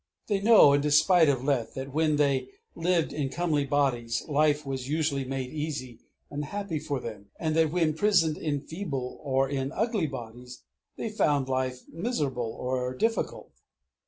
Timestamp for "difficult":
12.95-13.51